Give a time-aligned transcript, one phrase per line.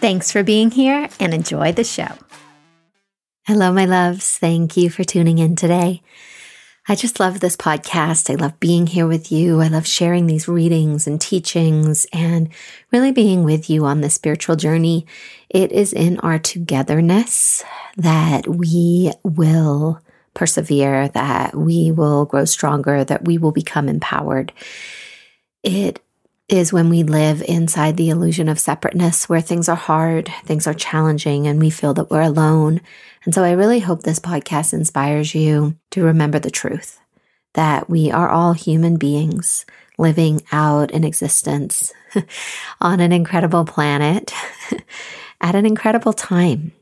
[0.00, 2.08] Thanks for being here and enjoy the show.
[3.46, 4.38] Hello, my loves.
[4.38, 6.02] Thank you for tuning in today.
[6.90, 8.30] I just love this podcast.
[8.30, 9.60] I love being here with you.
[9.60, 12.48] I love sharing these readings and teachings and
[12.92, 15.06] really being with you on this spiritual journey.
[15.50, 17.62] It is in our togetherness
[17.96, 20.00] that we will
[20.32, 24.52] persevere, that we will grow stronger, that we will become empowered.
[25.62, 26.00] It
[26.48, 30.74] is when we live inside the illusion of separateness where things are hard, things are
[30.74, 32.80] challenging, and we feel that we're alone.
[33.24, 37.00] And so I really hope this podcast inspires you to remember the truth
[37.54, 39.66] that we are all human beings
[39.98, 41.92] living out an existence
[42.80, 44.32] on an incredible planet
[45.40, 46.72] at an incredible time.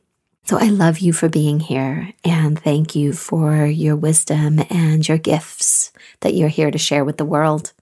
[0.44, 5.18] So I love you for being here and thank you for your wisdom and your
[5.18, 7.72] gifts that you're here to share with the world.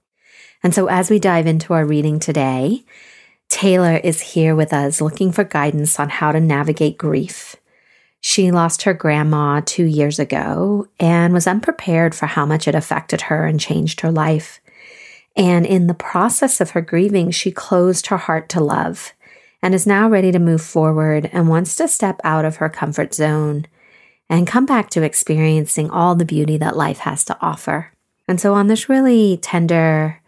[0.65, 2.85] And so, as we dive into our reading today,
[3.49, 7.55] Taylor is here with us looking for guidance on how to navigate grief.
[8.19, 13.21] She lost her grandma two years ago and was unprepared for how much it affected
[13.21, 14.59] her and changed her life.
[15.35, 19.13] And in the process of her grieving, she closed her heart to love
[19.61, 23.13] and is now ready to move forward and wants to step out of her comfort
[23.13, 23.67] zone
[24.31, 27.91] and come back to experiencing all the beauty that life has to offer.
[28.27, 30.21] And so, on this really tender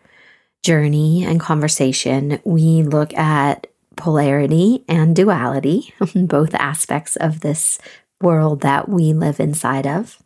[0.67, 7.79] journey and conversation, we look at polarity and duality, both aspects of this
[8.21, 10.21] world that we live inside of.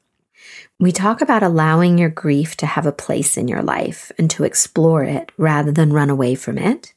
[0.80, 4.44] We talk about allowing your grief to have a place in your life and to
[4.44, 6.96] explore it rather than run away from it.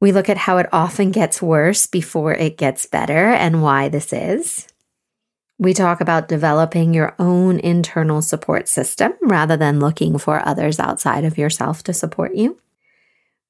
[0.00, 4.12] We look at how it often gets worse before it gets better and why this
[4.12, 4.68] is.
[5.64, 11.24] We talk about developing your own internal support system rather than looking for others outside
[11.24, 12.58] of yourself to support you.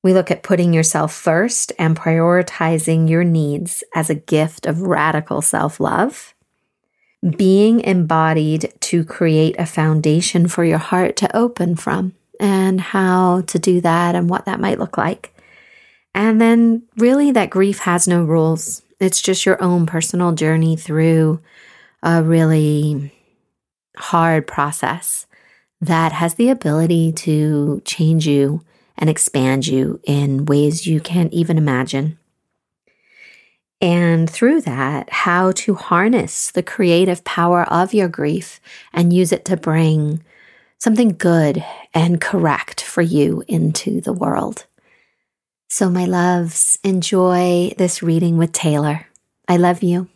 [0.04, 5.42] We look at putting yourself first and prioritizing your needs as a gift of radical
[5.42, 6.36] self love.
[7.36, 13.58] Being embodied to create a foundation for your heart to open from, and how to
[13.58, 15.34] do that and what that might look like.
[16.14, 18.82] And then, really, that grief has no rules.
[19.00, 21.40] It's just your own personal journey through
[22.04, 23.12] a really
[23.96, 25.26] hard process
[25.80, 28.62] that has the ability to change you
[28.96, 32.18] and expand you in ways you can't even imagine.
[33.80, 38.60] And through that, how to harness the creative power of your grief
[38.92, 40.22] and use it to bring
[40.78, 44.66] something good and correct for you into the world.
[45.68, 49.06] So, my loves, enjoy this reading with Taylor.
[49.48, 50.08] I love you.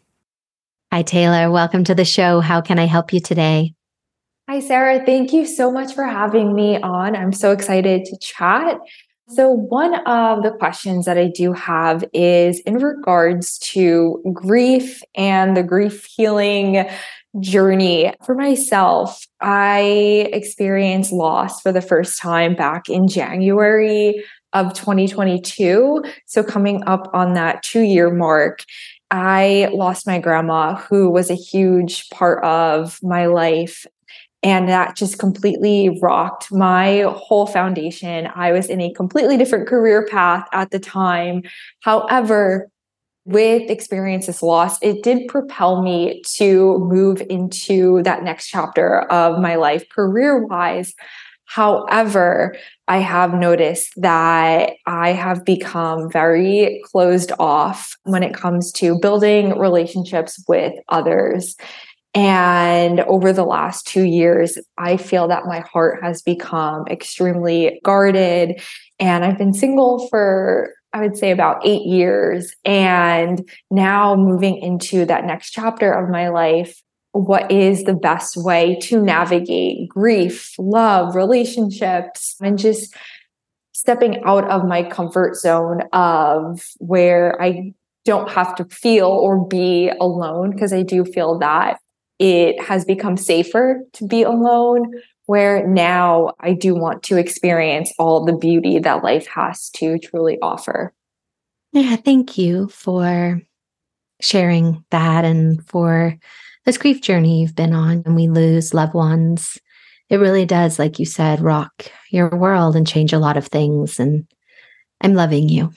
[0.91, 1.50] Hi, Taylor.
[1.50, 2.41] Welcome to the show.
[2.41, 3.75] How can I help you today?
[4.49, 5.04] Hi, Sarah.
[5.04, 7.15] Thank you so much for having me on.
[7.15, 8.78] I'm so excited to chat.
[9.28, 15.54] So, one of the questions that I do have is in regards to grief and
[15.54, 16.88] the grief healing
[17.38, 18.15] journey.
[18.25, 24.25] For myself, I experienced loss for the first time back in January
[24.55, 26.03] of 2022.
[26.25, 28.65] So, coming up on that two year mark.
[29.10, 33.86] I lost my grandma, who was a huge part of my life.
[34.42, 38.28] And that just completely rocked my whole foundation.
[38.34, 41.42] I was in a completely different career path at the time.
[41.80, 42.70] However,
[43.24, 49.56] with experiences loss, it did propel me to move into that next chapter of my
[49.56, 50.94] life career wise.
[51.48, 52.56] However,
[52.88, 59.58] I have noticed that I have become very closed off when it comes to building
[59.58, 61.56] relationships with others.
[62.14, 68.61] And over the last two years, I feel that my heart has become extremely guarded.
[68.99, 72.55] And I've been single for, I would say, about eight years.
[72.67, 76.82] And now moving into that next chapter of my life,
[77.12, 82.94] what is the best way to navigate grief, love, relationships, and just
[83.72, 87.72] stepping out of my comfort zone of where I
[88.05, 91.78] don't have to feel or be alone because I do feel that
[92.19, 94.93] it has become safer to be alone
[95.26, 100.38] where now I do want to experience all the beauty that life has to truly
[100.40, 100.94] offer.
[101.72, 103.43] Yeah, thank you for
[104.20, 106.19] sharing that and for
[106.69, 109.56] this grief journey you've been on and we lose loved ones.
[110.11, 113.99] It really does, like you said, rock your world and change a lot of things.
[113.99, 114.26] And
[115.00, 115.73] I'm loving you.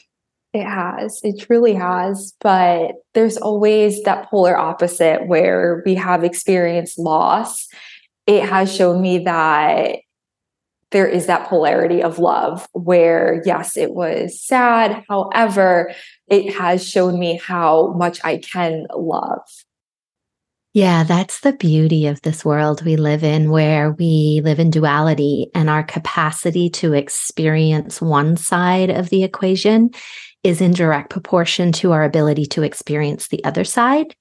[0.52, 1.22] It has.
[1.24, 2.34] It truly has.
[2.42, 7.70] But there's always that polar opposite where we have experienced loss.
[8.28, 10.00] It has shown me that
[10.90, 15.06] there is that polarity of love where, yes, it was sad.
[15.08, 15.94] However,
[16.28, 19.40] it has shown me how much I can love.
[20.74, 25.48] Yeah, that's the beauty of this world we live in, where we live in duality
[25.54, 29.90] and our capacity to experience one side of the equation
[30.44, 34.16] is in direct proportion to our ability to experience the other side.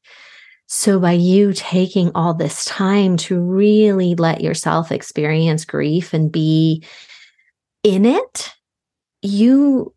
[0.66, 6.84] So, by you taking all this time to really let yourself experience grief and be
[7.84, 8.50] in it,
[9.22, 9.94] you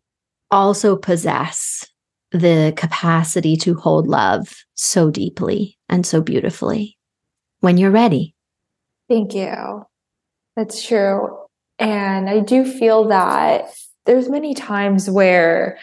[0.52, 1.84] also possess
[2.34, 6.98] the capacity to hold love so deeply and so beautifully
[7.60, 8.34] when you're ready.
[9.08, 9.86] Thank you.
[10.56, 11.38] That's true.
[11.78, 13.66] And I do feel that
[14.04, 15.78] there's many times where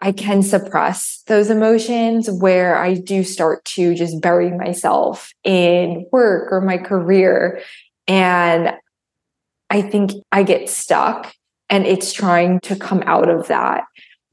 [0.00, 6.52] I can suppress those emotions where I do start to just bury myself in work
[6.52, 7.62] or my career.
[8.06, 8.74] And
[9.70, 11.34] I think I get stuck
[11.70, 13.84] and it's trying to come out of that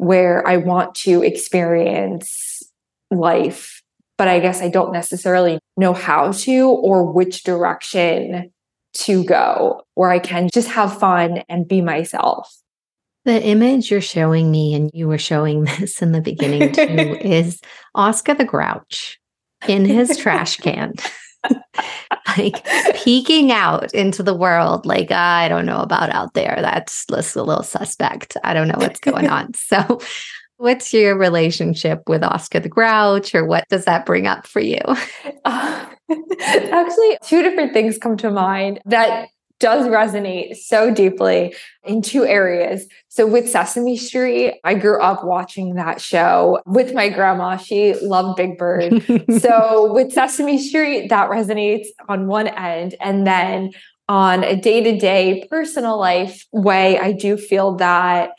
[0.01, 2.63] where I want to experience
[3.11, 3.83] life,
[4.17, 8.51] but I guess I don't necessarily know how to or which direction
[8.93, 12.51] to go, where I can just have fun and be myself.
[13.25, 16.81] The image you're showing me, and you were showing this in the beginning too,
[17.21, 17.61] is
[17.93, 19.19] Oscar the Grouch
[19.67, 20.95] in his trash can.
[22.37, 22.65] like
[22.95, 26.57] peeking out into the world, like, I don't know about out there.
[26.61, 28.37] That's, that's a little suspect.
[28.43, 29.53] I don't know what's going on.
[29.53, 30.01] So,
[30.57, 34.81] what's your relationship with Oscar the Grouch, or what does that bring up for you?
[35.43, 35.85] Uh,
[36.49, 39.29] actually, two different things come to mind that
[39.61, 41.55] does resonate so deeply
[41.85, 42.85] in two areas.
[43.07, 47.55] So with Sesame Street, I grew up watching that show with my grandma.
[47.55, 49.03] She loved Big Bird.
[49.39, 52.95] so with Sesame Street, that resonates on one end.
[52.99, 53.71] And then
[54.09, 58.31] on a day to day personal life way, I do feel that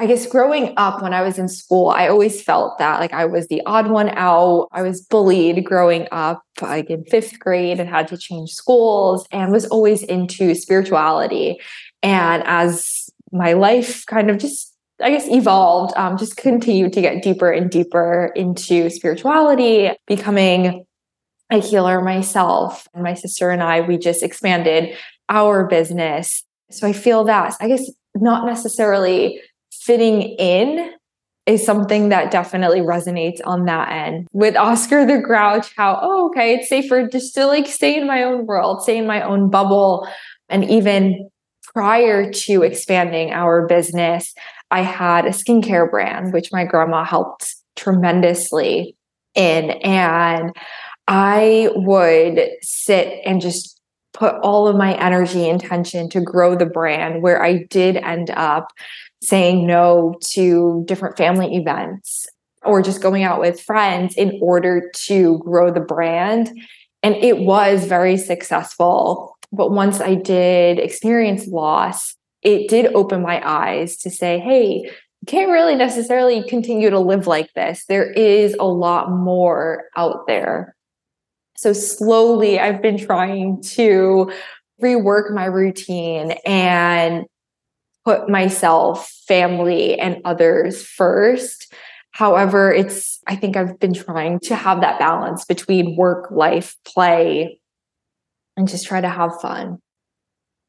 [0.00, 3.24] I guess growing up when I was in school, I always felt that like I
[3.24, 4.68] was the odd one out.
[4.70, 9.50] I was bullied growing up, like in fifth grade, and had to change schools and
[9.50, 11.58] was always into spirituality.
[12.00, 17.24] And as my life kind of just, I guess, evolved, um, just continued to get
[17.24, 20.86] deeper and deeper into spirituality, becoming
[21.50, 22.86] a healer myself.
[22.94, 24.96] And my sister and I, we just expanded
[25.28, 26.44] our business.
[26.70, 29.40] So I feel that, I guess, not necessarily
[29.82, 30.92] fitting in
[31.46, 34.28] is something that definitely resonates on that end.
[34.32, 38.22] With Oscar the Grouch, how, oh, okay, it's safer just to like stay in my
[38.22, 40.06] own world, stay in my own bubble.
[40.50, 41.30] And even
[41.62, 44.34] prior to expanding our business,
[44.70, 48.94] I had a skincare brand, which my grandma helped tremendously
[49.34, 49.70] in.
[49.70, 50.54] And
[51.06, 53.80] I would sit and just
[54.12, 58.72] put all of my energy intention to grow the brand where I did end up
[59.22, 62.26] saying no to different family events
[62.64, 66.50] or just going out with friends in order to grow the brand.
[67.02, 69.36] And it was very successful.
[69.52, 74.90] But once I did experience loss, it did open my eyes to say, hey,
[75.26, 77.84] can't really necessarily continue to live like this.
[77.88, 80.74] There is a lot more out there.
[81.56, 84.32] So slowly, I've been trying to
[84.80, 87.24] rework my routine and
[88.08, 91.70] put myself, family, and others first.
[92.12, 97.60] However, it's, I think I've been trying to have that balance between work, life, play,
[98.56, 99.76] and just try to have fun.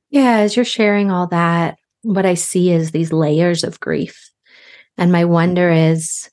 [0.10, 4.32] Yeah, as you're sharing all that, what I see is these layers of grief.
[4.98, 6.30] And my wonder is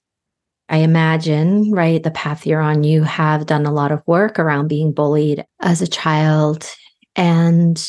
[0.68, 4.66] I imagine, right, the path you're on, you have done a lot of work around
[4.66, 6.68] being bullied as a child.
[7.14, 7.80] And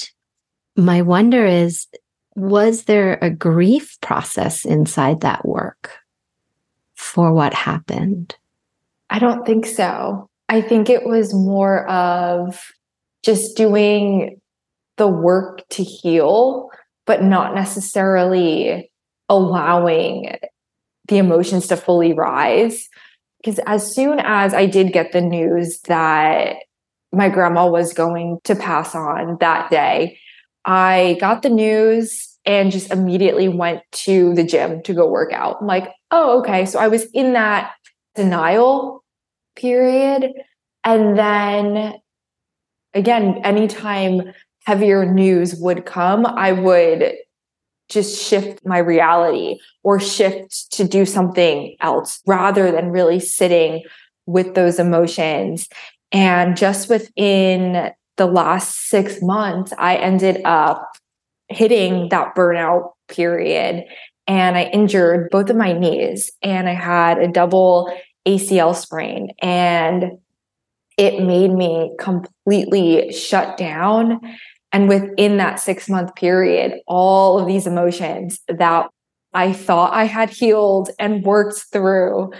[0.76, 1.88] my wonder is
[2.38, 5.98] was there a grief process inside that work
[6.94, 8.36] for what happened?
[9.10, 10.30] I don't think so.
[10.48, 12.72] I think it was more of
[13.24, 14.40] just doing
[14.98, 16.70] the work to heal,
[17.08, 18.92] but not necessarily
[19.30, 20.38] allowing
[21.08, 22.88] the emotions to fully rise.
[23.40, 26.58] Because as soon as I did get the news that
[27.12, 30.20] my grandma was going to pass on that day,
[30.68, 35.58] I got the news and just immediately went to the gym to go work out.
[35.62, 36.66] I'm like, oh, okay.
[36.66, 37.74] So I was in that
[38.16, 39.04] denial
[39.56, 40.32] period.
[40.84, 41.96] And then
[42.94, 44.34] again, anytime
[44.66, 47.16] heavier news would come, I would
[47.90, 53.84] just shift my reality or shift to do something else rather than really sitting
[54.26, 55.70] with those emotions.
[56.12, 60.92] And just within the last six months, I ended up
[61.50, 63.86] hitting that burnout period
[64.28, 67.96] and I injured both of my knees and I had a double
[68.28, 70.18] ACL sprain and
[70.98, 74.20] it made me completely shut down.
[74.74, 78.90] And within that six month period, all of these emotions that
[79.34, 82.34] I thought I had healed and worked through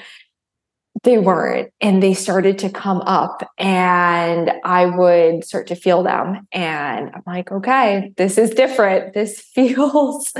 [1.04, 6.48] they weren't and they started to come up and i would start to feel them
[6.52, 9.14] and i'm like okay this is different.
[9.18, 10.34] This feels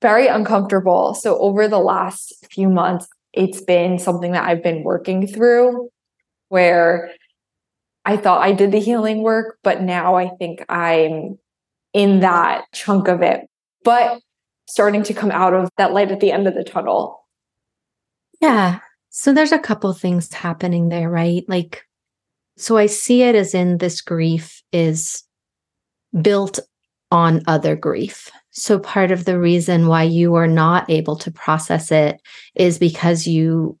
[0.00, 1.14] very uncomfortable.
[1.14, 5.88] So over the last few months it's been something that i've been working through
[6.48, 7.12] where
[8.04, 11.38] i thought i did the healing work but now i think i'm
[11.94, 13.46] in that chunk of it
[13.84, 14.20] but
[14.66, 17.26] starting to come out of that light at the end of the tunnel.
[18.40, 18.80] Yeah
[19.14, 21.44] so there's a couple things happening there, right?
[21.46, 21.84] Like,
[22.56, 25.22] so I see it as in this grief is
[26.22, 26.58] built
[27.10, 28.30] on other grief.
[28.52, 32.20] So part of the reason why you are not able to process it
[32.54, 33.78] is because you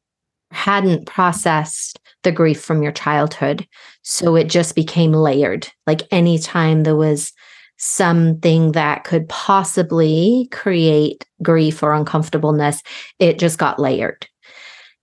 [0.50, 3.66] hadn't processed the grief from your childhood.
[4.02, 5.66] So it just became layered.
[5.86, 7.32] Like anytime there was
[7.78, 12.82] something that could possibly create grief or uncomfortableness,
[13.18, 14.26] it just got layered.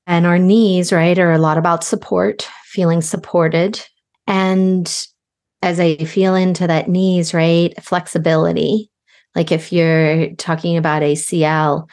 [0.10, 3.80] And our knees, right, are a lot about support, feeling supported.
[4.26, 4.88] And
[5.62, 8.90] as I feel into that knees, right, flexibility,
[9.36, 11.88] like if you're talking about ACL,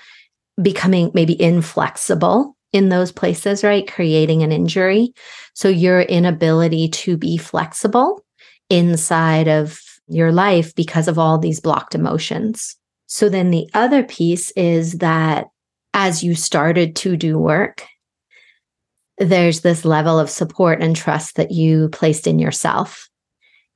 [0.62, 5.12] becoming maybe inflexible in those places, right, creating an injury.
[5.52, 8.24] So your inability to be flexible
[8.70, 12.76] inside of your life because of all these blocked emotions.
[13.08, 15.48] So then the other piece is that
[15.92, 17.86] as you started to do work
[19.18, 23.08] there's this level of support and trust that you placed in yourself.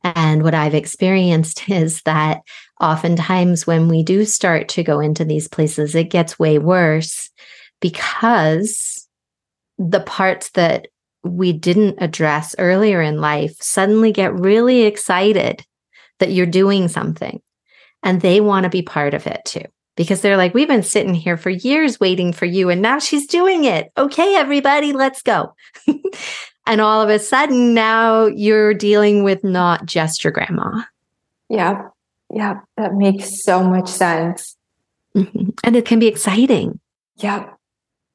[0.03, 2.41] And what I've experienced is that
[2.81, 7.31] oftentimes when we do start to go into these places, it gets way worse
[7.81, 9.09] because
[9.79, 10.89] the parts that
[11.23, 15.65] we didn't address earlier in life suddenly get really excited
[16.19, 17.41] that you're doing something
[18.03, 19.65] and they want to be part of it too
[20.00, 23.26] because they're like, we've been sitting here for years waiting for you, and now she's
[23.26, 23.92] doing it.
[23.99, 25.54] Okay, everybody, let's go.
[26.66, 30.85] and all of a sudden, now you're dealing with not just your grandma.
[31.50, 31.88] Yeah.
[32.33, 32.61] Yeah.
[32.78, 34.57] That makes so much sense.
[35.14, 35.50] Mm-hmm.
[35.64, 36.80] And it can be exciting.
[37.16, 37.50] Yeah.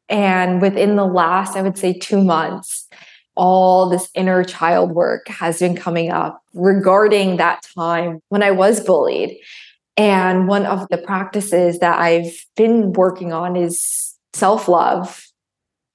[0.10, 2.90] And within the last, I would say, two months,
[3.36, 8.84] all this inner child work has been coming up regarding that time when I was
[8.84, 9.38] bullied.
[9.98, 15.26] And one of the practices that I've been working on is self love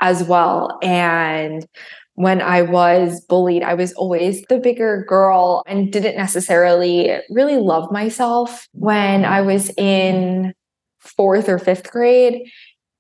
[0.01, 0.79] as well.
[0.83, 1.67] And
[2.15, 7.91] when I was bullied, I was always the bigger girl and didn't necessarily really love
[7.91, 10.55] myself when I was in
[10.99, 12.43] fourth or fifth grade.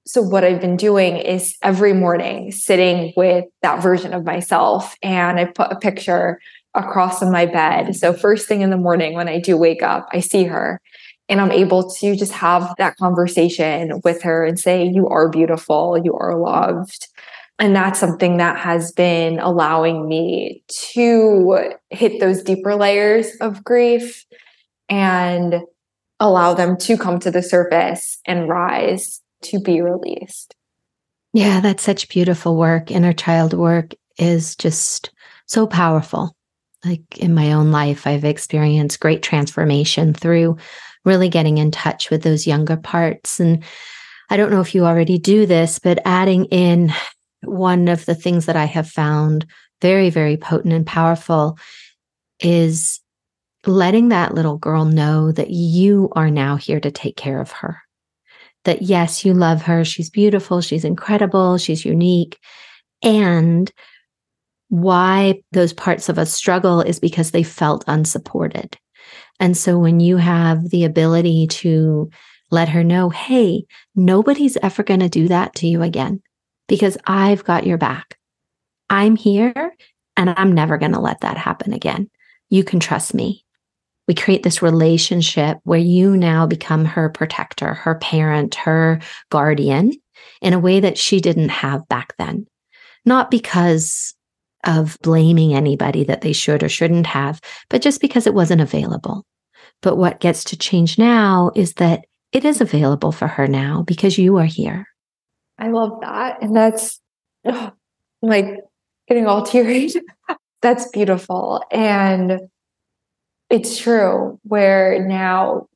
[0.06, 5.38] So, what I've been doing is every morning sitting with that version of myself, and
[5.38, 6.40] I put a picture
[6.74, 7.94] across on my bed.
[7.96, 10.80] So, first thing in the morning when I do wake up, I see her
[11.30, 15.96] and I'm able to just have that conversation with her and say, You are beautiful,
[15.96, 17.06] you are loved.
[17.60, 24.26] And that's something that has been allowing me to hit those deeper layers of grief
[24.88, 25.60] and
[26.18, 30.56] allow them to come to the surface and rise to be released.
[31.32, 32.90] Yeah, that's such beautiful work.
[32.90, 35.10] Inner child work is just
[35.46, 36.34] so powerful.
[36.84, 40.56] Like in my own life, I've experienced great transformation through
[41.04, 43.40] really getting in touch with those younger parts.
[43.40, 43.64] And
[44.28, 46.92] I don't know if you already do this, but adding in
[47.42, 49.46] one of the things that I have found
[49.80, 51.58] very, very potent and powerful
[52.38, 53.00] is
[53.66, 57.78] letting that little girl know that you are now here to take care of her.
[58.64, 59.84] That yes, you love her.
[59.84, 60.60] She's beautiful.
[60.60, 61.58] She's incredible.
[61.58, 62.38] She's unique.
[63.02, 63.70] And
[64.68, 68.78] why those parts of us struggle is because they felt unsupported.
[69.40, 72.10] And so when you have the ability to
[72.50, 73.64] let her know, hey,
[73.96, 76.22] nobody's ever going to do that to you again
[76.68, 78.18] because I've got your back.
[78.90, 79.74] I'm here
[80.16, 82.10] and I'm never going to let that happen again.
[82.50, 83.44] You can trust me.
[84.06, 89.92] We create this relationship where you now become her protector, her parent, her guardian
[90.42, 92.46] in a way that she didn't have back then.
[93.06, 94.14] Not because
[94.64, 99.24] of blaming anybody that they should or shouldn't have, but just because it wasn't available.
[99.82, 104.18] But what gets to change now is that it is available for her now because
[104.18, 104.86] you are here.
[105.58, 106.42] I love that.
[106.42, 107.00] And that's
[107.44, 107.72] oh,
[108.22, 108.46] like
[109.08, 109.90] getting all teary.
[110.62, 111.62] that's beautiful.
[111.70, 112.40] And
[113.48, 115.66] it's true where now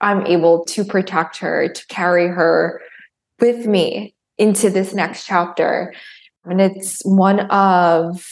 [0.00, 2.82] I'm able to protect her, to carry her
[3.40, 5.94] with me into this next chapter.
[6.44, 8.26] And it's one of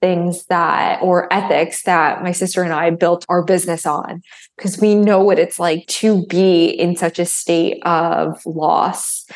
[0.00, 4.22] things that, or ethics that my sister and I built our business on,
[4.56, 9.26] because we know what it's like to be in such a state of loss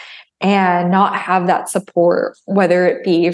[0.41, 3.33] and not have that support, whether it be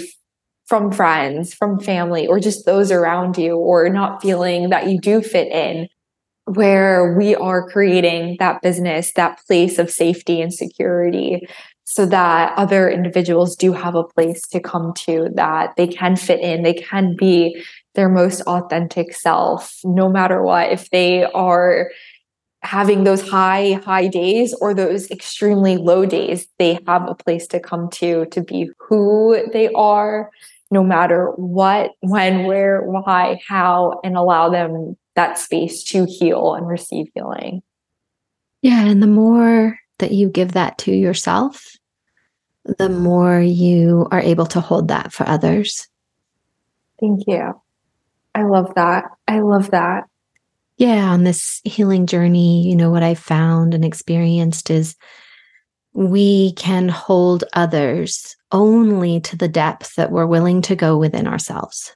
[0.67, 5.21] from friends, from family, or just those around you, or not feeling that you do
[5.21, 5.89] fit in,
[6.45, 11.45] where we are creating that business, that place of safety and security
[11.91, 16.39] so that other individuals do have a place to come to that they can fit
[16.39, 17.61] in, they can be
[17.95, 20.71] their most authentic self, no matter what.
[20.71, 21.91] If they are
[22.61, 27.59] having those high, high days or those extremely low days, they have a place to
[27.59, 30.31] come to to be who they are,
[30.71, 36.69] no matter what, when, where, why, how, and allow them that space to heal and
[36.69, 37.61] receive healing.
[38.61, 38.85] Yeah.
[38.85, 41.75] And the more that you give that to yourself,
[42.65, 45.87] the more you are able to hold that for others.
[46.99, 47.59] Thank you.
[48.35, 49.05] I love that.
[49.27, 50.05] I love that.
[50.77, 54.95] Yeah, on this healing journey, you know, what I found and experienced is
[55.93, 61.95] we can hold others only to the depth that we're willing to go within ourselves.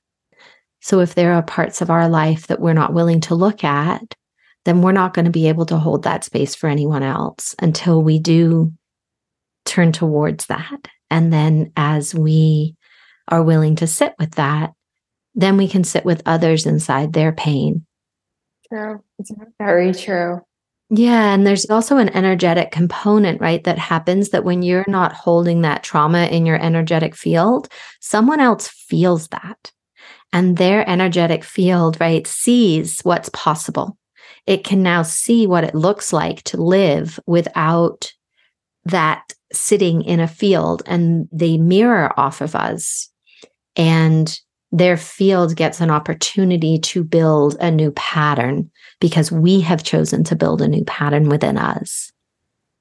[0.81, 4.13] So if there are parts of our life that we're not willing to look at,
[4.65, 8.03] then we're not going to be able to hold that space for anyone else until
[8.03, 8.74] we do
[9.65, 10.88] turn towards that.
[11.10, 12.75] And then as we
[13.27, 14.73] are willing to sit with that,
[15.34, 17.86] then we can sit with others inside their pain.
[18.69, 19.04] True.
[19.19, 20.41] It's very true.
[20.89, 21.34] Yeah.
[21.34, 23.63] And there's also an energetic component, right?
[23.63, 27.67] That happens that when you're not holding that trauma in your energetic field,
[28.01, 29.71] someone else feels that.
[30.32, 33.97] And their energetic field, right, sees what's possible.
[34.45, 38.12] It can now see what it looks like to live without
[38.86, 43.10] that sitting in a field and they mirror off of us
[43.75, 44.39] and
[44.71, 50.36] their field gets an opportunity to build a new pattern because we have chosen to
[50.36, 52.12] build a new pattern within us.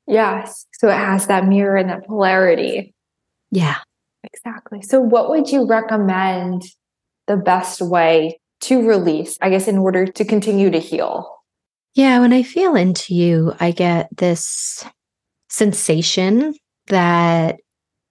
[0.06, 0.66] Yes.
[0.78, 2.94] So it has that mirror and that polarity.
[3.50, 3.76] Yeah.
[4.24, 4.82] Exactly.
[4.82, 6.62] So, what would you recommend
[7.26, 11.30] the best way to release, I guess, in order to continue to heal?
[11.94, 12.20] Yeah.
[12.20, 14.84] When I feel into you, I get this
[15.54, 16.54] sensation
[16.88, 17.56] that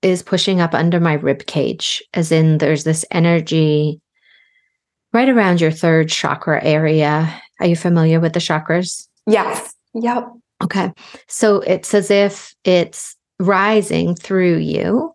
[0.01, 3.99] is pushing up under my rib cage, as in there's this energy
[5.11, 7.41] right around your third chakra area.
[7.59, 9.07] Are you familiar with the chakras?
[9.27, 9.73] Yes.
[9.93, 10.27] Yep.
[10.63, 10.91] Okay.
[11.27, 15.13] So it's as if it's rising through you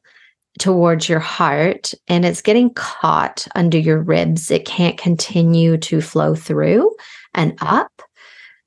[0.58, 4.50] towards your heart and it's getting caught under your ribs.
[4.50, 6.94] It can't continue to flow through
[7.34, 8.02] and up.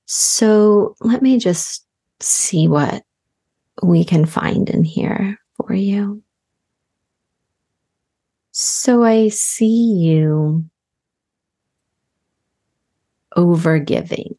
[0.07, 1.85] So let me just
[2.19, 3.03] see what
[3.81, 6.21] we can find in here for you.
[8.51, 10.65] So I see you
[13.35, 14.35] overgiving.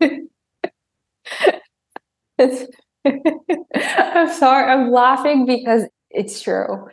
[0.00, 0.18] I'm
[4.32, 6.88] sorry, I'm laughing because it's true.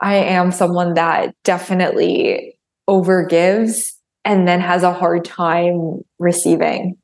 [0.00, 3.92] I am someone that definitely overgives
[4.24, 6.96] and then has a hard time receiving.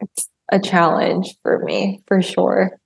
[0.00, 2.78] It's a challenge for me, for sure.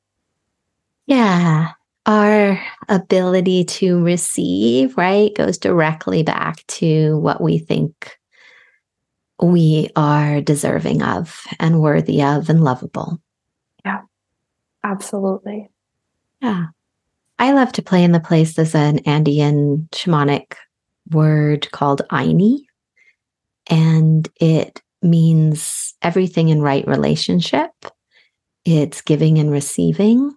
[1.08, 1.72] Yeah.
[2.04, 8.18] Our ability to receive, right, goes directly back to what we think
[9.42, 13.20] we are deserving of and worthy of and lovable.
[13.84, 14.02] Yeah,
[14.84, 15.70] absolutely.
[16.42, 16.66] Yeah.
[17.38, 18.54] I love to play in the place.
[18.54, 20.54] There's an Andean shamanic
[21.10, 22.64] word called Ayni,
[23.70, 27.70] and it means everything in right relationship.
[28.64, 30.34] It's giving and receiving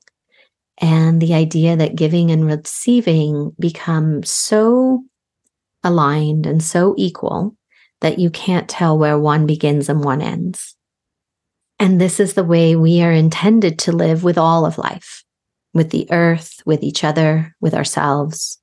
[0.82, 5.04] and the idea that giving and receiving become so
[5.84, 7.56] aligned and so equal
[8.02, 10.76] that you can't tell where one begins and one ends.
[11.80, 15.24] And this is the way we are intended to live with all of life,
[15.74, 18.60] with the earth, with each other, with ourselves.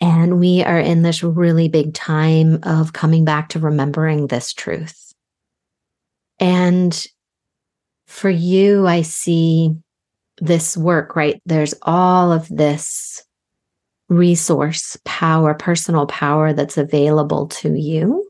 [0.00, 5.06] And we are in this really big time of coming back to remembering this truth
[6.38, 7.06] And
[8.06, 9.74] for you, I see
[10.40, 11.40] this work, right?
[11.46, 13.22] There's all of this
[14.08, 18.28] resource power, personal power that's available to you.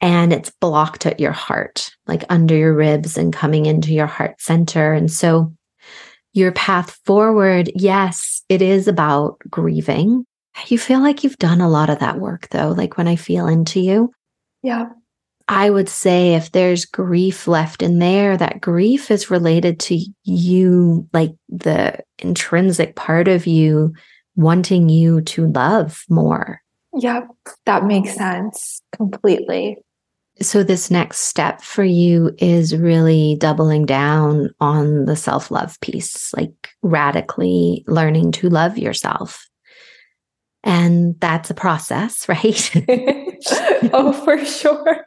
[0.00, 4.40] And it's blocked at your heart, like under your ribs and coming into your heart
[4.40, 4.92] center.
[4.92, 5.52] And so
[6.34, 10.26] your path forward, yes, it is about grieving.
[10.66, 13.46] You feel like you've done a lot of that work though, like when I feel
[13.46, 14.12] into you.
[14.62, 14.90] Yeah.
[15.48, 21.06] I would say if there's grief left in there, that grief is related to you,
[21.12, 23.92] like the intrinsic part of you
[24.36, 26.60] wanting you to love more.
[26.96, 27.28] Yep,
[27.66, 29.76] that makes sense completely.
[30.40, 36.32] So, this next step for you is really doubling down on the self love piece,
[36.34, 39.46] like radically learning to love yourself.
[40.64, 42.74] And that's a process, right?
[43.92, 45.04] oh, for sure.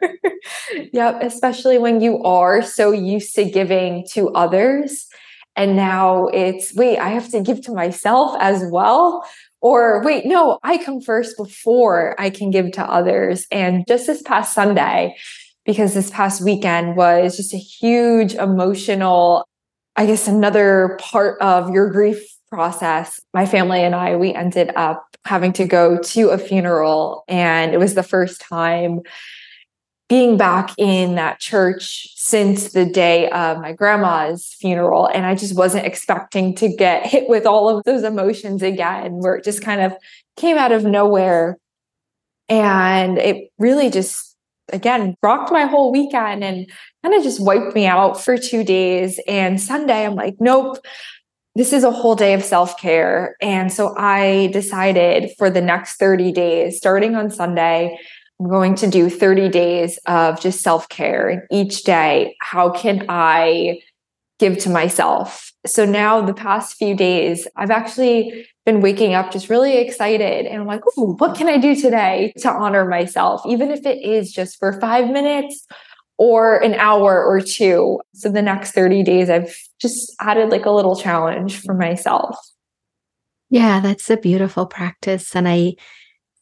[0.94, 1.22] yep.
[1.22, 5.08] Especially when you are so used to giving to others.
[5.56, 9.28] And now it's, wait, I have to give to myself as well.
[9.60, 13.48] Or wait, no, I come first before I can give to others.
[13.52, 15.16] And just this past Sunday,
[15.66, 19.48] because this past weekend was just a huge emotional,
[19.96, 23.20] I guess, another part of your grief process.
[23.34, 27.24] My family and I, we ended up having to go to a funeral.
[27.28, 29.02] And it was the first time
[30.10, 35.06] being back in that church since the day of my grandma's funeral.
[35.08, 39.36] And I just wasn't expecting to get hit with all of those emotions again, where
[39.36, 39.94] it just kind of
[40.38, 41.58] came out of nowhere.
[42.48, 44.38] And it really just,
[44.72, 46.72] again, rocked my whole weekend and
[47.04, 49.20] kind of just wiped me out for two days.
[49.28, 50.78] And Sunday, I'm like, nope,
[51.58, 53.36] this is a whole day of self care.
[53.42, 57.98] And so I decided for the next 30 days, starting on Sunday,
[58.40, 61.28] I'm going to do 30 days of just self care.
[61.28, 63.82] And each day, how can I
[64.38, 65.52] give to myself?
[65.66, 70.46] So now, the past few days, I've actually been waking up just really excited.
[70.46, 73.42] And I'm like, what can I do today to honor myself?
[73.48, 75.66] Even if it is just for five minutes
[76.20, 78.00] or an hour or two.
[78.14, 82.38] So the next 30 days, I've just added like a little challenge for myself.
[83.50, 85.36] Yeah, that's a beautiful practice.
[85.36, 85.76] And I,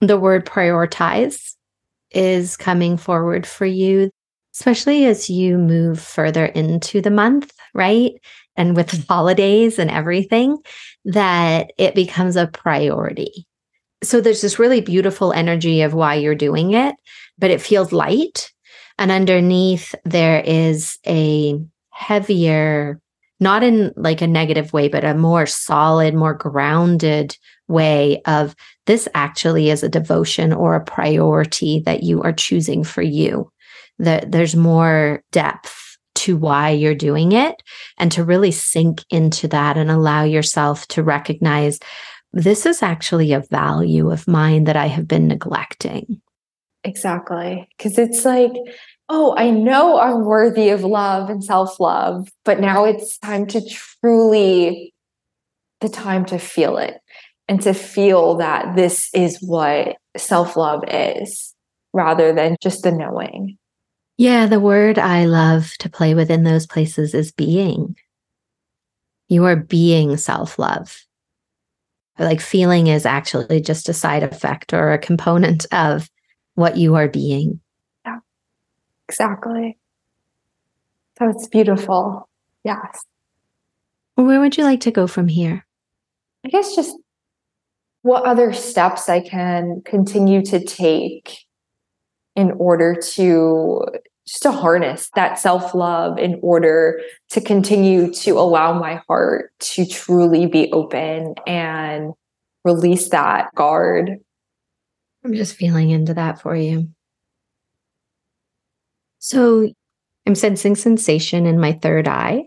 [0.02, 1.54] the word prioritize
[2.12, 4.10] is coming forward for you,
[4.56, 8.14] especially as you move further into the month, right?
[8.56, 10.58] And with the holidays and everything,
[11.04, 13.46] that it becomes a priority.
[14.04, 16.96] So there's this really beautiful energy of why you're doing it,
[17.38, 18.52] but it feels light
[18.98, 23.00] and underneath, there is a heavier,
[23.40, 29.08] not in like a negative way, but a more solid, more grounded way of this
[29.14, 33.52] actually is a devotion or a priority that you are choosing for you.
[34.00, 37.56] That there's more depth to why you're doing it
[37.98, 41.80] and to really sink into that and allow yourself to recognize
[42.34, 46.22] this is actually a value of mine that I have been neglecting.
[46.84, 47.68] Exactly.
[47.78, 48.52] Because it's like,
[49.10, 53.62] oh, I know I'm worthy of love and self love, but now it's time to
[53.68, 54.94] truly,
[55.82, 57.00] the time to feel it
[57.48, 61.54] and to feel that this is what self love is
[61.94, 63.58] rather than just the knowing.
[64.18, 67.96] Yeah, the word I love to play with in those places is being.
[69.28, 71.06] You are being self love
[72.20, 76.10] like feeling is actually just a side effect or a component of
[76.56, 77.60] what you are being.
[79.08, 79.78] Exactly.
[81.18, 82.28] So it's beautiful.
[82.64, 83.06] Yes.
[84.16, 85.66] Where would you like to go from here?
[86.46, 86.96] I guess just
[88.02, 91.40] what other steps I can continue to take
[92.36, 93.86] in order to
[94.28, 99.86] just to harness that self love in order to continue to allow my heart to
[99.86, 102.14] truly be open and
[102.64, 104.20] release that guard
[105.26, 106.90] I'm just feeling into that for you.
[109.26, 109.68] So
[110.28, 112.44] I'm sensing sensation in my third eye.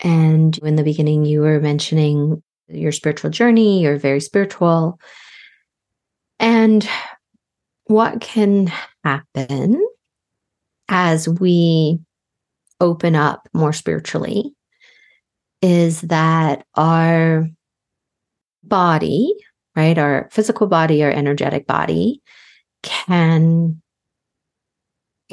[0.00, 5.00] And in the beginning, you were mentioning your spiritual journey, you're very spiritual.
[6.38, 6.88] And
[7.86, 9.84] what can happen
[10.88, 11.98] as we
[12.80, 14.54] open up more spiritually
[15.60, 17.48] is that our
[18.62, 19.34] body
[19.74, 19.98] right?
[19.98, 22.20] Our physical body, our energetic body
[22.82, 23.80] can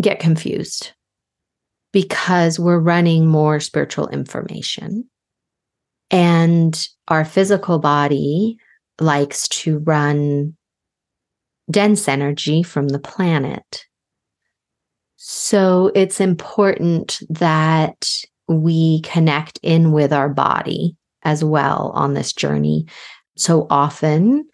[0.01, 0.91] get confused
[1.91, 5.09] because we're running more spiritual information.
[6.11, 8.57] And our physical body
[8.99, 10.55] likes to run
[11.69, 13.85] dense energy from the planet.
[15.17, 18.09] So it's important that
[18.47, 22.87] we connect in with our body as well on this journey.
[23.37, 24.47] So often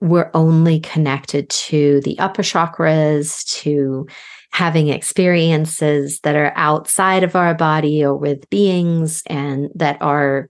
[0.00, 4.06] we're only connected to the upper chakras, to
[4.54, 10.48] having experiences that are outside of our body or with beings and that are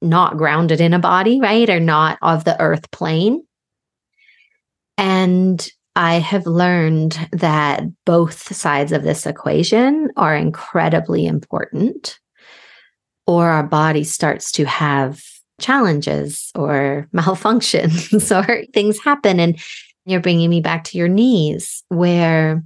[0.00, 1.68] not grounded in a body, right?
[1.68, 3.44] Or not of the earth plane.
[4.96, 12.20] And I have learned that both sides of this equation are incredibly important,
[13.26, 15.24] or our body starts to have
[15.60, 19.40] challenges or malfunctions or things happen.
[19.40, 19.58] And
[20.06, 22.62] you're bringing me back to your knees, where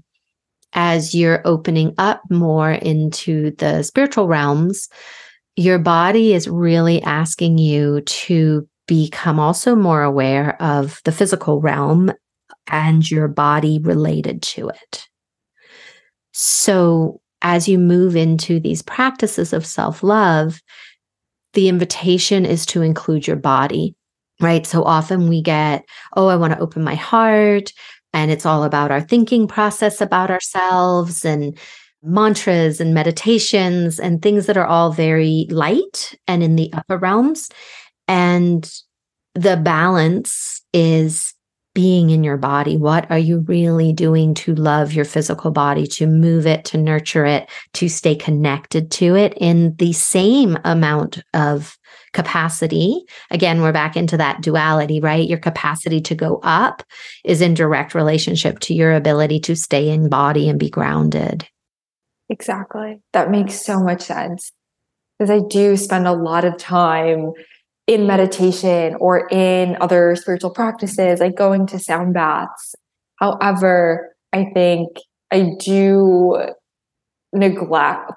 [0.75, 4.89] as you're opening up more into the spiritual realms,
[5.57, 12.13] your body is really asking you to become also more aware of the physical realm
[12.67, 15.09] and your body related to it.
[16.33, 20.61] So, as you move into these practices of self love,
[21.53, 23.95] the invitation is to include your body,
[24.41, 24.67] right?
[24.67, 25.85] So often we get,
[26.17, 27.73] oh, I want to open my heart.
[28.15, 31.59] And it's all about our thinking process about ourselves and
[32.03, 37.51] mantras and meditations and things that are all very light and in the upper realms.
[38.09, 38.71] And
[39.35, 41.35] the balance is
[41.75, 42.77] being in your body?
[42.77, 47.27] What are you really doing to love your physical body, to move it, to nurture
[47.27, 51.77] it, to stay connected to it in the same amount of
[52.15, 53.05] capacity?
[53.31, 55.29] Again, we're back into that duality, right?
[55.29, 56.83] Your capacity to go up
[57.25, 61.47] is in direct relationship to your ability to stay in body and be grounded.
[62.31, 63.01] Exactly.
[63.13, 64.51] That makes so much sense.
[65.19, 67.33] Because I do spend a lot of time
[67.87, 72.75] in meditation or in other spiritual practices, like going to sound baths.
[73.17, 74.89] However, I think
[75.31, 76.49] I do
[77.33, 78.13] neglect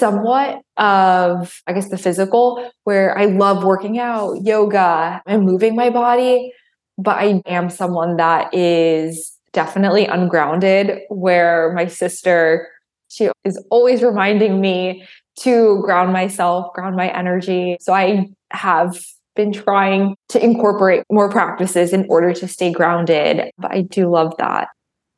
[0.00, 5.90] somewhat of, I guess, the physical, where I love working out, yoga, and moving my
[5.90, 6.52] body.
[6.98, 12.68] But I am someone that is definitely ungrounded, where my sister,
[13.08, 15.06] she is always reminding me
[15.40, 17.76] to ground myself, ground my energy.
[17.80, 18.98] So I have
[19.36, 23.50] been trying to incorporate more practices in order to stay grounded.
[23.56, 24.68] But I do love that,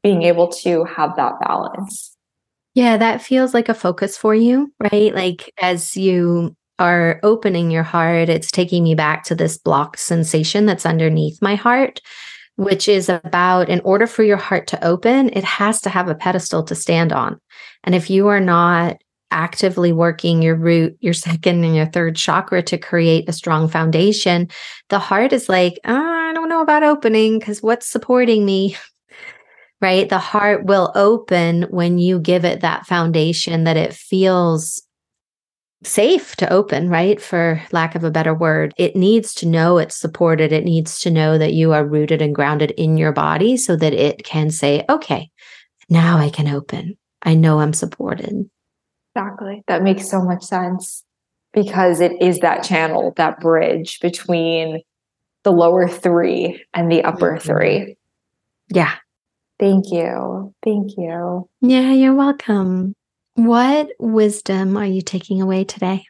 [0.02, 2.11] being able to have that balance.
[2.74, 5.14] Yeah, that feels like a focus for you, right?
[5.14, 10.64] Like as you are opening your heart, it's taking me back to this block sensation
[10.66, 12.00] that's underneath my heart,
[12.56, 16.14] which is about in order for your heart to open, it has to have a
[16.14, 17.38] pedestal to stand on.
[17.84, 18.96] And if you are not
[19.30, 24.48] actively working your root, your second and your third chakra to create a strong foundation,
[24.88, 28.76] the heart is like, oh, I don't know about opening because what's supporting me?
[29.82, 30.08] right?
[30.08, 34.80] The heart will open when you give it that foundation that it feels
[35.82, 37.20] safe to open, right?
[37.20, 40.52] For lack of a better word, it needs to know it's supported.
[40.52, 43.92] It needs to know that you are rooted and grounded in your body so that
[43.92, 45.28] it can say, okay,
[45.90, 46.96] now I can open.
[47.22, 48.48] I know I'm supported.
[49.14, 49.64] Exactly.
[49.66, 51.04] That makes so much sense
[51.52, 54.80] because it is that channel, that bridge between
[55.42, 57.46] the lower three and the upper mm-hmm.
[57.46, 57.96] three.
[58.72, 58.94] Yeah.
[59.62, 60.52] Thank you.
[60.64, 61.48] Thank you.
[61.60, 62.96] Yeah, you're welcome.
[63.36, 66.04] What wisdom are you taking away today?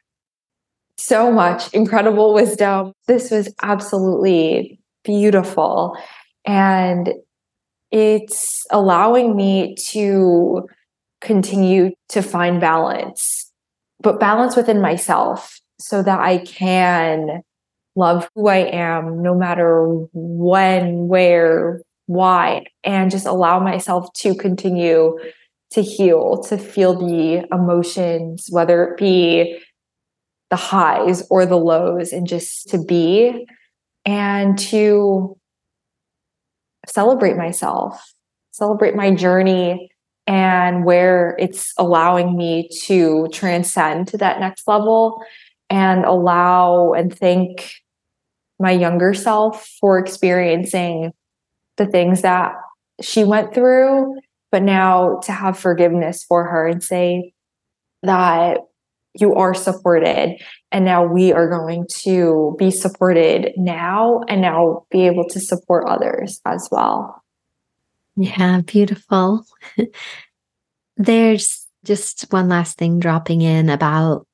[0.97, 2.95] So much incredible wisdom.
[3.09, 5.99] This was absolutely beautiful.
[6.47, 7.13] And
[7.91, 10.67] it's allowing me to
[11.21, 13.53] continue to find balance,
[14.01, 17.43] but balance within myself so that I can
[17.97, 25.19] love who I am no matter when, where, why, and just allow myself to continue
[25.71, 29.59] to heal, to feel the emotions, whether it be
[30.51, 33.47] the highs or the lows, and just to be
[34.05, 35.37] and to
[36.87, 38.13] celebrate myself,
[38.51, 39.91] celebrate my journey
[40.27, 45.23] and where it's allowing me to transcend to that next level
[45.71, 47.73] and allow and thank
[48.61, 51.13] my younger self for experiencing
[51.85, 52.55] the things that
[53.01, 57.33] she went through, but now to have forgiveness for her and say
[58.03, 58.59] that
[59.15, 60.41] you are supported
[60.71, 65.89] and now we are going to be supported now and now be able to support
[65.89, 67.23] others as well.
[68.17, 69.45] Yeah, beautiful.
[70.97, 74.27] There's just one last thing dropping in about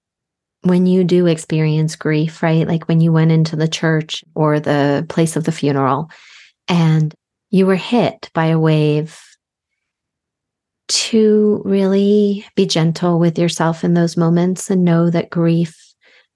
[0.62, 2.66] when you do experience grief, right?
[2.66, 6.10] Like when you went into the church or the place of the funeral
[6.66, 7.14] and
[7.50, 9.20] you were hit by a wave.
[10.88, 15.76] to really be gentle with yourself in those moments and know that grief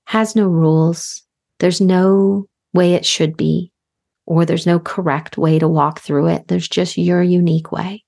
[0.05, 1.23] has no rules.
[1.59, 3.73] There's no way it should be,
[4.27, 6.49] or there's no correct way to walk through it.
[6.49, 8.05] There's just your unique way.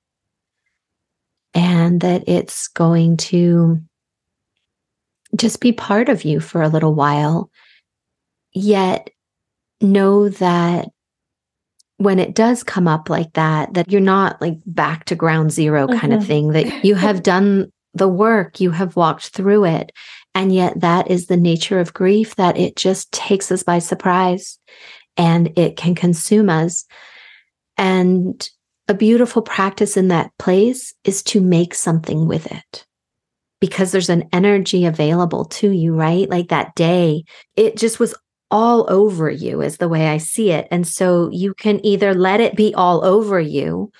[1.54, 3.80] And that it's going to
[5.36, 7.50] just be part of you for a little while.
[8.52, 9.08] Yet
[9.80, 10.88] know that
[11.98, 15.88] when it does come up like that, that you're not like back to ground 0
[15.88, 16.12] kind mm-hmm.
[16.12, 19.92] of thing, that you have done the work, you have walked through it.
[20.34, 24.58] And yet that is the nature of grief, that it just takes us by surprise
[25.16, 26.84] and it can consume us.
[27.78, 28.48] And
[28.88, 32.84] a beautiful practice in that place is to make something with it
[33.60, 36.28] because there's an energy available to you, right?
[36.28, 37.24] Like that day,
[37.56, 38.14] it just was
[38.54, 40.68] all over you, is the way I see it.
[40.70, 43.90] And so you can either let it be all over you,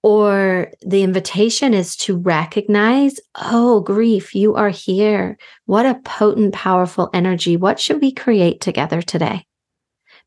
[0.00, 5.36] or the invitation is to recognize, oh, grief, you are here.
[5.64, 7.56] What a potent, powerful energy.
[7.56, 9.44] What should we create together today?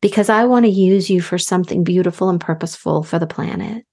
[0.01, 3.85] Because I want to use you for something beautiful and purposeful for the planet.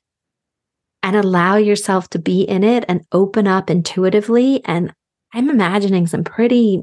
[1.02, 4.64] And allow yourself to be in it and open up intuitively.
[4.64, 4.92] And
[5.32, 6.82] I'm imagining some pretty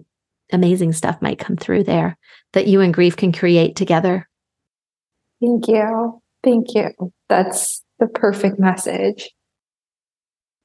[0.51, 2.17] amazing stuff might come through there
[2.53, 4.27] that you and grief can create together.
[5.41, 6.21] Thank you.
[6.43, 6.89] Thank you.
[7.29, 9.29] That's the perfect message.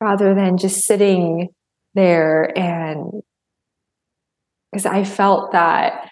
[0.01, 1.49] Rather than just sitting
[1.94, 3.22] there and
[4.70, 6.11] because I felt that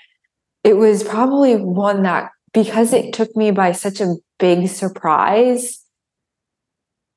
[0.62, 5.84] it was probably one that because it took me by such a big surprise,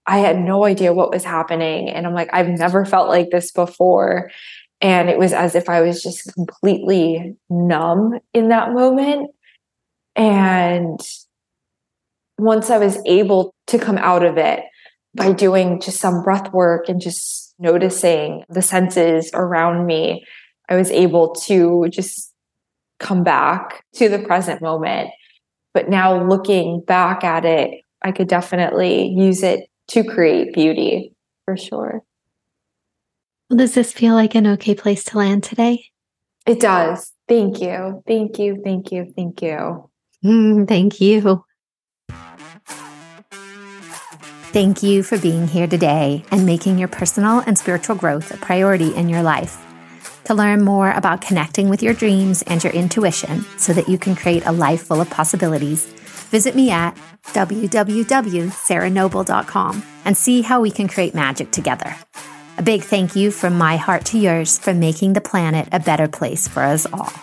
[0.05, 1.89] I had no idea what was happening.
[1.89, 4.29] And I'm like, I've never felt like this before.
[4.81, 9.31] And it was as if I was just completely numb in that moment.
[10.15, 10.99] And
[12.37, 14.61] once I was able to come out of it
[15.15, 20.23] by doing just some breath work and just noticing the senses around me,
[20.69, 22.33] I was able to just
[22.99, 25.09] come back to the present moment.
[25.73, 31.13] But now looking back at it, I could definitely use it to create beauty
[31.45, 32.03] for sure.
[33.49, 35.85] Well, does this feel like an okay place to land today?
[36.45, 37.13] It does.
[37.27, 38.03] Thank you.
[38.07, 38.61] Thank you.
[38.63, 39.13] Thank you.
[39.15, 39.89] Thank you.
[40.23, 41.43] Mm, thank you.
[44.51, 48.95] Thank you for being here today and making your personal and spiritual growth a priority
[48.95, 49.63] in your life.
[50.25, 54.15] To learn more about connecting with your dreams and your intuition so that you can
[54.15, 60.87] create a life full of possibilities, visit me at www.sarahnoble.com and see how we can
[60.87, 61.95] create magic together.
[62.57, 66.07] A big thank you from my heart to yours for making the planet a better
[66.07, 67.13] place for us all.